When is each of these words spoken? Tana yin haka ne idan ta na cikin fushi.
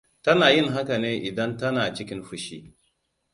Tana 0.23 0.47
yin 0.53 0.67
haka 0.69 0.97
ne 0.97 1.15
idan 1.15 1.57
ta 1.57 1.71
na 1.71 1.93
cikin 1.93 2.23
fushi. 2.23 2.73